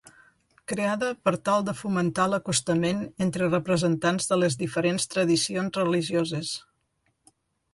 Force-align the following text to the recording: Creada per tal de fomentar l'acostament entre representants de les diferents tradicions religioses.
Creada 0.71 1.09
per 1.27 1.33
tal 1.49 1.67
de 1.67 1.75
fomentar 1.81 2.25
l'acostament 2.31 3.03
entre 3.27 3.51
representants 3.51 4.31
de 4.33 4.39
les 4.45 4.57
diferents 4.63 5.07
tradicions 5.13 5.79
religioses. 5.83 6.57